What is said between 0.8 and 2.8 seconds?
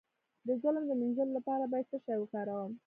د مینځلو لپاره باید څه شی وکاروم؟